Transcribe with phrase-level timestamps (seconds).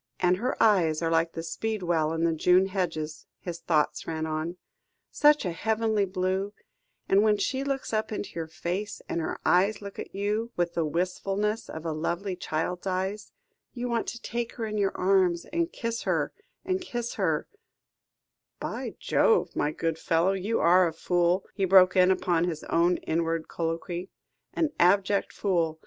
[0.19, 4.57] "And her eyes are like the speedwell in the June hedges," his thoughts ran on;
[5.11, 6.53] "such a heavenly blue,
[7.07, 10.73] and when she looks up into your face, and her eyes look at you, with
[10.73, 13.31] the wistfulness of a lovely child's eyes,
[13.75, 16.33] you want to take her in your arms, and kiss her
[16.65, 17.47] and kiss her"
[18.59, 22.97] "By Jove, my good fellow, you are a fool," he broke in upon his own
[23.05, 24.09] inward colloquy,
[24.55, 25.79] "an abject fool.